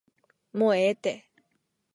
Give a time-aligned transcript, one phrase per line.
[0.51, 1.27] もうええて